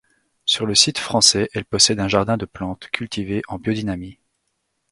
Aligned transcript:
Sur 0.45 0.65
le 0.65 0.73
site 0.73 0.97
français 0.97 1.49
elle 1.53 1.63
possède 1.63 1.99
un 1.99 2.07
jardin 2.07 2.35
de 2.35 2.45
plantes, 2.47 2.89
cultivées 2.91 3.43
en 3.47 3.59
biodynamie. 3.59 4.17